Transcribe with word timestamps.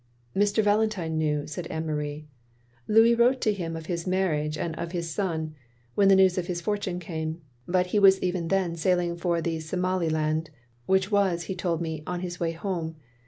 "Mr. 0.35 0.63
Valentine 0.63 1.15
knew," 1.15 1.45
said 1.45 1.67
Anne 1.67 1.85
Marie. 1.85 2.27
"Louis 2.87 3.13
wrote 3.13 3.39
to 3.41 3.53
him 3.53 3.75
of 3.75 3.85
his 3.85 4.07
marriage, 4.07 4.57
and 4.57 4.75
of 4.75 4.93
his 4.93 5.11
son, 5.11 5.53
when 5.93 6.07
the 6.07 6.15
news 6.15 6.39
of 6.39 6.47
his 6.47 6.59
forttine 6.59 6.99
came. 6.99 7.39
But 7.67 7.85
he 7.93 7.99
was 7.99 8.19
even 8.19 8.47
then 8.47 8.75
sailing 8.75 9.15
for 9.15 9.43
the 9.43 9.59
Somaliland, 9.59 10.49
which 10.87 11.11
was, 11.11 11.43
he 11.43 11.53
told 11.53 11.83
me, 11.83 12.01
on 12.07 12.21
his 12.21 12.39
way 12.39 12.51
home. 12.53 12.95